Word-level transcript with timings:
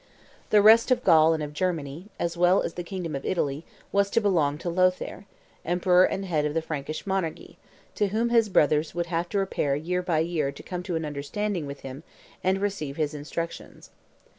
The 0.49 0.63
rest 0.63 0.89
of 0.89 1.03
Gaul 1.03 1.31
and 1.35 1.43
of 1.43 1.53
Germany, 1.53 2.07
as 2.19 2.35
well 2.35 2.63
as 2.63 2.73
the 2.73 2.81
kingdom 2.83 3.15
of 3.15 3.23
Italy, 3.23 3.67
was 3.91 4.09
to 4.09 4.19
belong 4.19 4.57
to 4.57 4.67
Lothaire, 4.67 5.27
emperor 5.63 6.05
and 6.05 6.25
head 6.25 6.43
of 6.43 6.55
the 6.55 6.61
Frankish 6.63 7.05
monarchy, 7.05 7.59
to 7.93 8.07
whom 8.07 8.29
his 8.29 8.49
brothers 8.49 8.95
would 8.95 9.05
have 9.05 9.29
to 9.29 9.37
repair 9.37 9.75
year 9.75 10.01
by 10.01 10.17
year 10.17 10.51
to 10.53 10.63
come 10.63 10.81
to 10.81 10.95
an 10.95 11.05
understanding 11.05 11.67
with 11.67 11.81
him 11.81 12.01
and 12.43 12.61
receive 12.63 12.97
his 12.97 13.13
instructions. 13.13 13.91